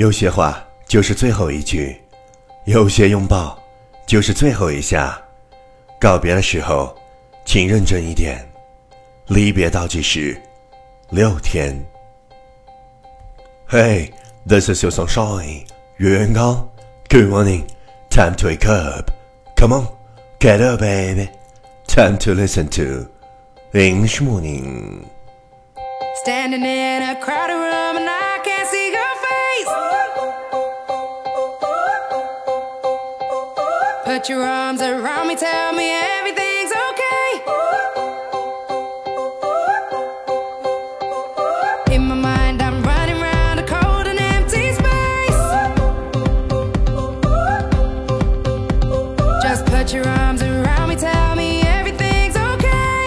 [0.00, 1.94] 有些话就是最后一句，
[2.64, 3.62] 有些拥抱
[4.06, 5.20] 就是最后一下。
[6.00, 6.96] 告别的时候，
[7.44, 8.42] 请认真一点。
[9.26, 10.40] 离别倒计时
[11.10, 11.78] 六天。
[13.68, 14.10] Hey,
[14.48, 15.66] this is your sunshine.
[15.98, 16.66] 月圆高
[17.10, 17.64] ，Good morning.
[18.08, 19.10] Time to wake up.
[19.58, 19.86] Come on,
[20.38, 21.28] get up, baby.
[21.86, 23.06] Time to listen to
[23.78, 25.04] English morning.
[26.24, 28.02] Standing in a crowded room
[34.12, 37.30] Put your arms around me, tell me everything's okay.
[41.94, 45.42] In my mind, I'm running round a cold and empty space.
[49.44, 53.06] Just put your arms around me, tell me everything's okay.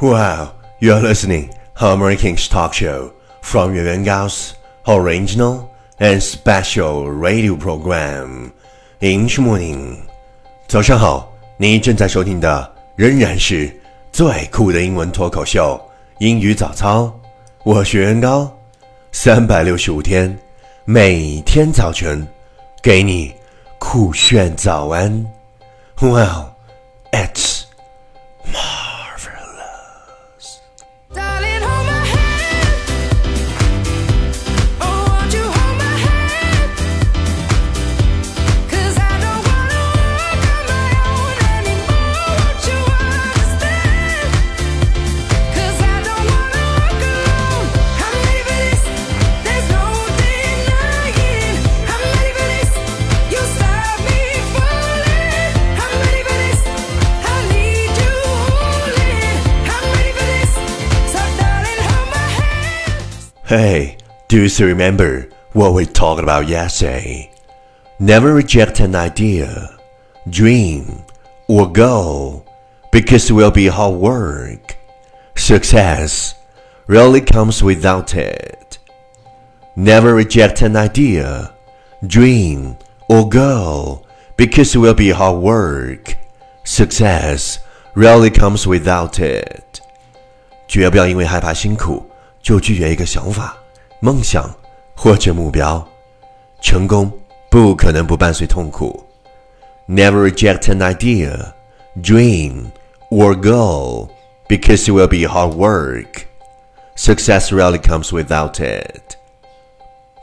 [0.00, 3.12] Wow, you're listening Harmony King's talk show
[3.42, 4.54] from Yuan Gao's
[4.86, 8.50] original and special radio program
[9.00, 9.96] English Morning。
[10.66, 13.74] 早上好，你正在收听的仍然是
[14.12, 15.80] 最酷的英文脱口秀
[16.18, 17.12] 英语早操。
[17.62, 18.52] 我是袁高，
[19.12, 20.36] 三百六十五天，
[20.84, 22.26] 每天早晨
[22.82, 23.32] 给你
[23.78, 25.24] 酷炫早安。
[26.00, 26.46] Wow,
[27.12, 27.53] it's
[63.45, 63.97] Hey,
[64.27, 67.31] do you still remember what we talked about yesterday?
[67.99, 69.77] Never reject an idea,
[70.29, 71.03] dream,
[71.47, 72.45] or goal
[72.91, 74.77] because it will be hard work.
[75.35, 76.35] Success
[76.87, 78.77] rarely comes without it.
[79.75, 81.53] Never reject an idea,
[82.05, 82.77] dream,
[83.09, 84.05] or goal
[84.37, 86.15] because it will be hard work.
[86.63, 87.59] Success
[87.95, 89.81] rarely comes without it.
[90.67, 92.07] 绝不要因为害怕辛苦
[92.43, 93.57] 就拒绝一个想法、
[93.99, 94.49] 梦想
[94.95, 95.85] 或者目标。
[96.61, 97.11] 成功
[97.49, 99.05] 不可能不伴随痛苦。
[99.87, 101.53] Never reject an idea,
[102.01, 102.71] dream,
[103.09, 104.09] or goal
[104.47, 106.25] because it will be hard work.
[106.95, 109.15] Success rarely comes without it.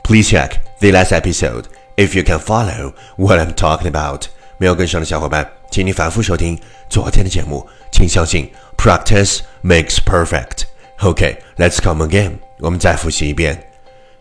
[0.03, 1.65] Please check the last episode
[1.97, 4.27] if you can follow what I'm talking about.
[4.57, 6.57] 没有跟上的小伙伴，请你反复收听
[6.89, 7.67] 昨天的节目。
[7.91, 10.65] 请相信，practice makes perfect.
[11.01, 12.39] Okay, let's come again.
[12.59, 13.63] 我们再复习一遍。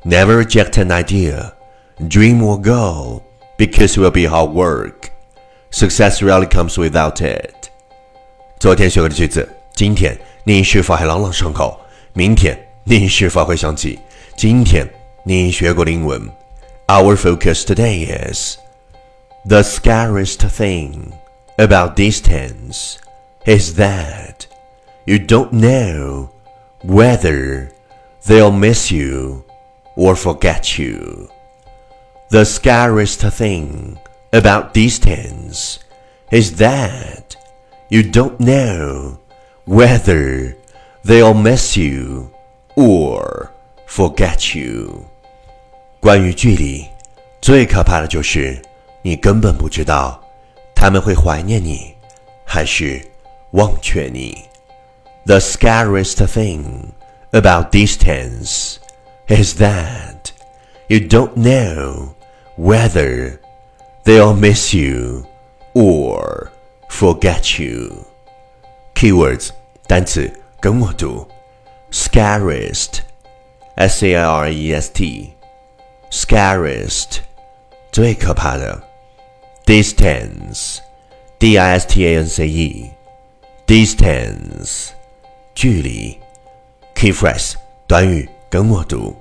[0.05, 1.53] Never reject an idea,
[1.99, 3.23] dream or goal
[3.57, 5.11] because it will be hard work.
[5.71, 7.71] Success rarely comes without it.
[8.61, 11.81] 昨天学过的句子，今天你是否还朗朗上口？
[12.13, 13.99] 明天你是否会想起
[14.37, 14.87] 今天
[15.25, 16.31] 你学过的英文？
[16.87, 18.59] Our focus today is
[19.45, 21.13] the scariest thing
[21.57, 22.97] about distance
[23.45, 24.47] is that
[25.05, 26.29] you don't know
[26.85, 27.69] whether
[28.27, 29.45] they'll miss you
[29.97, 31.29] or forget you.
[32.31, 33.99] The scariest thing
[34.33, 35.79] about distance
[36.31, 37.37] is that
[37.89, 39.19] you don't know
[39.65, 40.57] whether
[41.05, 42.31] they'll miss you
[42.77, 43.51] or
[43.87, 45.07] forget you.
[46.01, 46.85] 关于距离，
[47.41, 48.61] 最可怕的就是
[49.03, 50.21] 你根本不知道
[50.75, 51.95] 他们会怀念你，
[52.45, 53.01] 还是
[53.53, 54.45] 忘却你。
[55.25, 56.93] The scariest thing
[57.33, 58.79] about distance
[59.29, 60.31] is that
[60.89, 62.15] you don't know
[62.57, 63.41] whether
[64.05, 65.27] they'll miss you
[65.75, 66.53] or
[66.89, 68.07] forget you.
[68.95, 69.51] Keywords
[69.89, 70.31] 单词
[70.61, 71.27] 跟我读，
[71.91, 74.91] scariest，s a r e s
[76.11, 77.19] t，scariest
[77.93, 78.83] 最可怕的，
[79.67, 82.47] distance，d i s t a n c
[83.67, 84.91] e，distance
[85.54, 86.18] 距离。
[86.96, 87.54] Key phrase
[87.88, 89.16] 短语跟我读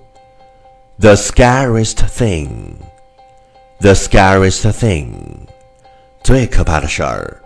[0.98, 5.12] ，the scariest thing，the scariest thing
[6.22, 7.40] 最可怕的事儿。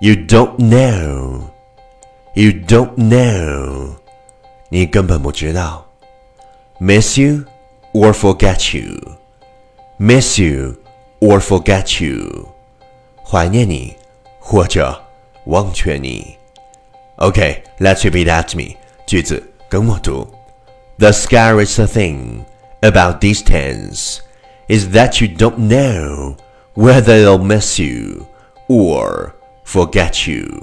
[0.00, 1.44] You don't know.
[2.34, 3.94] You don't know.
[4.68, 5.86] 你根本不知道。
[6.80, 7.44] Miss you
[7.92, 9.16] or forget you.
[9.98, 10.74] Miss you
[11.20, 12.48] or forget you.
[13.24, 13.96] 怀念你
[14.38, 15.00] 或者
[15.46, 16.36] 忘却你。
[17.19, 18.77] Okay, let's repeat after me.
[19.05, 20.27] 句子 跟我读。
[20.97, 22.45] The scariest thing
[22.81, 24.19] about these tense
[24.67, 26.37] is that you don't know
[26.75, 28.27] whether they'll miss you
[28.67, 30.61] or forget you.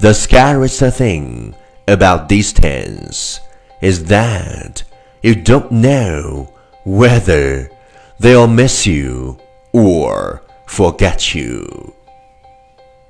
[0.00, 1.54] The scariest thing
[1.86, 3.40] about these tense
[3.80, 4.82] is that
[5.22, 6.52] you don't know
[6.84, 7.70] whether
[8.18, 9.38] they'll miss you
[9.72, 11.94] or forget you.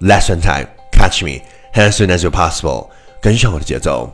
[0.00, 2.88] Lesson time, catch me as soon as you're possible.
[3.21, 4.12] 跟上我的节奏。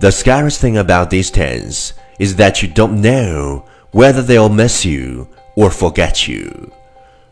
[0.00, 3.62] The scariest thing about these tense is that you don't know
[3.92, 5.26] whether they'll miss you
[5.56, 6.70] or forget you.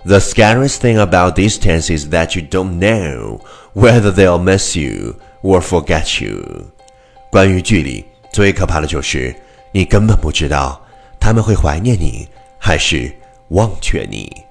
[0.05, 3.41] The scariest thing about these tense is that you don't know
[3.75, 6.71] whether they'll miss you or forget you.
[7.31, 9.35] 关于距离，最可怕的就是
[9.73, 10.81] 你根本不知道
[11.21, 13.13] 他们会怀念你还是
[13.49, 14.45] 忘却你。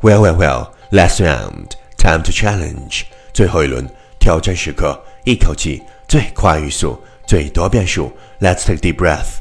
[0.00, 0.68] Well, well, well.
[0.90, 3.04] Last round, time to challenge.
[3.32, 3.88] 最后一轮
[4.27, 8.11] 挑战时刻，一口气最快语速，最多变数。
[8.41, 9.37] Let's take deep breath.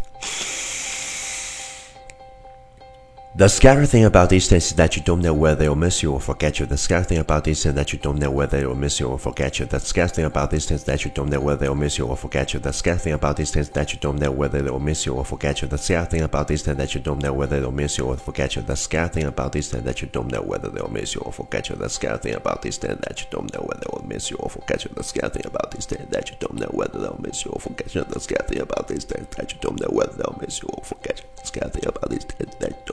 [3.37, 6.11] The scary thing about these days is that you don't know whether they'll miss you
[6.11, 6.65] or forget you.
[6.65, 9.09] The scary thing about these days is that you don't know whether they'll miss you
[9.09, 9.67] or forget you.
[9.67, 12.07] The scary thing about these days is that you don't know whether they'll miss you
[12.07, 12.59] or forget you.
[12.59, 15.13] The scary thing about these days is that you don't know whether they'll miss you
[15.13, 15.69] or forget you.
[15.69, 18.05] The scary thing about these days is that you don't know whether they'll miss you
[18.07, 18.63] or forget you.
[18.63, 21.21] The scary thing about these days is that you don't know whether they'll miss you
[21.21, 21.77] or forget you.
[21.77, 24.39] The scary thing about these days is that you don't know whether they'll miss you
[24.39, 24.91] or forget you.
[24.95, 27.51] The scary thing about these days is that you don't know whether they'll miss you
[27.51, 28.05] or forget you.
[28.09, 30.69] The scary thing about these days is that you don't know whether they'll miss you
[30.73, 31.27] or forget you.
[31.37, 32.86] The scary thing about these is that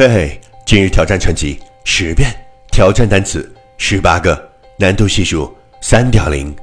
[0.00, 2.34] 嘿嘿，今日挑战成绩十遍，
[2.72, 6.56] 挑战单词十八个，难度系数三点零。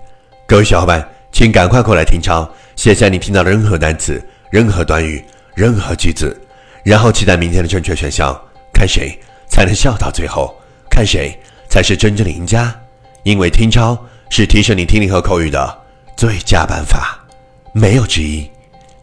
[0.48, 4.19] 各位小伙伴，请赶快过来听抄，写下你听到的任何单词、
[4.50, 5.24] 任何短语、
[5.54, 6.36] 任何句子，
[6.84, 8.36] 然后期待明天的正确选项，
[8.74, 9.16] 看谁
[9.48, 11.39] 才能笑到最后，看谁
[11.69, 12.75] 才是真正的赢家。
[13.22, 13.95] 因为听抄
[14.31, 15.80] 是提升你听力和口语的
[16.16, 17.24] 最佳办法，
[17.72, 18.50] 没有之一。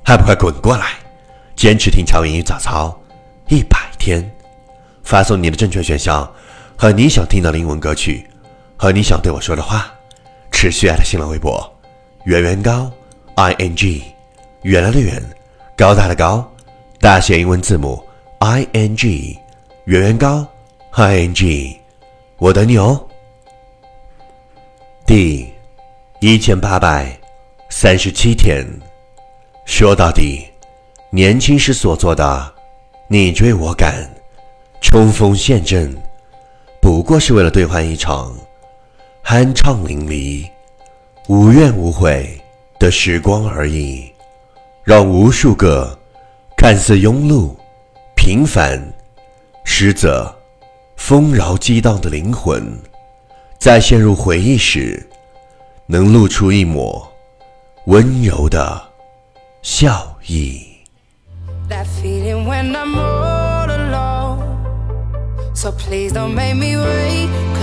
[0.04, 0.86] 还不快滚过来！
[1.54, 3.00] 坚持听超英语早操
[3.46, 4.22] 一百天，
[5.02, 6.30] 发送你的正确选项
[6.76, 8.28] 和你想听到的英文歌曲
[8.76, 9.90] 和你想对我说的话，
[10.52, 11.72] 持续爱的新浪微博
[12.24, 12.92] 圆圆高
[13.36, 14.02] i n g
[14.60, 15.22] 原来的圆
[15.74, 16.46] 高大的高
[17.00, 18.04] 大写英文字母
[18.40, 19.38] i n g
[19.86, 20.46] 圆圆高
[20.90, 21.80] i n g
[22.36, 23.08] 我等你哦。
[25.06, 25.50] 第
[26.20, 27.18] 一千八百
[27.70, 28.66] 三十七天，
[29.64, 30.44] 说到底。
[31.10, 32.53] 年轻时所做的，
[33.06, 34.10] 你追我赶，
[34.80, 35.94] 冲锋陷阵，
[36.80, 38.34] 不过是为了兑换一场
[39.24, 40.48] 酣畅淋漓、
[41.28, 42.40] 无怨无悔
[42.78, 44.10] 的时光而已。
[44.82, 45.98] 让无数个
[46.56, 47.54] 看似庸碌、
[48.16, 48.82] 平凡，
[49.64, 50.34] 实则
[50.96, 52.78] 丰饶激荡的灵魂，
[53.58, 55.06] 在陷入回忆时，
[55.86, 57.06] 能露出一抹
[57.86, 58.82] 温柔的
[59.62, 60.73] 笑意。
[62.42, 65.54] When I'm all alone.
[65.54, 67.53] So please don't make me wait